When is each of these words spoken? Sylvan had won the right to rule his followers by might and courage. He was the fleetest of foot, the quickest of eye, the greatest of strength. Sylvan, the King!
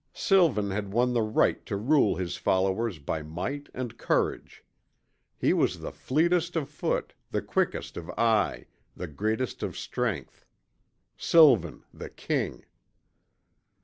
Sylvan 0.13 0.71
had 0.71 0.91
won 0.91 1.13
the 1.13 1.21
right 1.21 1.63
to 1.67 1.77
rule 1.77 2.15
his 2.15 2.35
followers 2.35 2.97
by 2.97 3.21
might 3.21 3.69
and 3.71 3.99
courage. 3.99 4.65
He 5.37 5.53
was 5.53 5.79
the 5.79 5.91
fleetest 5.91 6.55
of 6.55 6.69
foot, 6.69 7.13
the 7.29 7.43
quickest 7.43 7.97
of 7.97 8.09
eye, 8.17 8.65
the 8.97 9.05
greatest 9.05 9.61
of 9.61 9.77
strength. 9.77 10.43
Sylvan, 11.17 11.83
the 11.93 12.09
King! 12.09 12.65